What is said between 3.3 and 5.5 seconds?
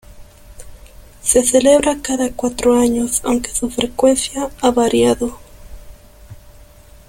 su frecuencia ha variado.